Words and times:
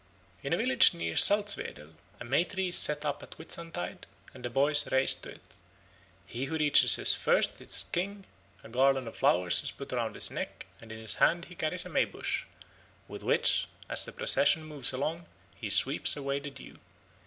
In 0.41 0.51
a 0.51 0.57
village 0.57 0.95
near 0.95 1.13
Salzwedel 1.15 1.93
a 2.19 2.25
May 2.25 2.43
tree 2.43 2.69
is 2.69 2.75
set 2.79 3.05
up 3.05 3.21
at 3.21 3.35
Whitsuntide 3.37 4.07
and 4.33 4.43
the 4.43 4.49
boys 4.49 4.91
race 4.91 5.13
to 5.13 5.29
it; 5.29 5.59
he 6.25 6.45
who 6.45 6.57
reaches 6.57 6.97
it 6.97 7.09
first 7.09 7.61
is 7.61 7.85
king; 7.91 8.25
a 8.63 8.69
garland 8.69 9.07
of 9.07 9.15
flowers 9.17 9.61
is 9.63 9.69
put 9.69 9.91
round 9.91 10.15
his 10.15 10.31
neck 10.31 10.65
and 10.81 10.91
in 10.91 10.97
his 10.97 11.13
hand 11.21 11.45
he 11.45 11.55
carries 11.55 11.85
a 11.85 11.89
May 11.89 12.05
bush, 12.05 12.45
with 13.07 13.21
which, 13.21 13.67
as 13.89 14.03
the 14.03 14.11
procession 14.11 14.63
moves 14.63 14.91
along, 14.91 15.27
he 15.53 15.69
sweeps 15.69 16.17
away 16.17 16.39
the 16.39 16.49
dew. 16.49 16.79